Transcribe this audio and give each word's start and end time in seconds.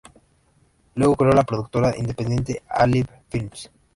Luego 0.95 1.15
creó 1.15 1.31
la 1.31 1.43
productora 1.43 1.95
independiente 1.95 2.63
Alive 2.67 3.07
Films. 3.29 3.69